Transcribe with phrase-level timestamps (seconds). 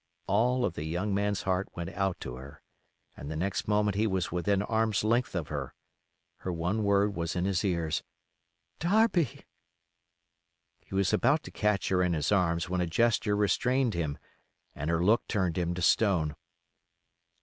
[0.25, 2.63] All of the young man's heart went out to her,
[3.15, 5.75] and the next moment he was within arm's length of her.
[6.37, 8.01] Her one word was in his ears:
[8.79, 9.43] "Darby!"
[10.79, 14.17] He was about to catch her in his arms when a gesture restrained him,
[14.73, 16.35] and her look turned him to stone.